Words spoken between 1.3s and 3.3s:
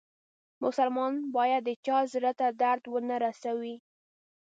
باید د چا زړه ته درد و نه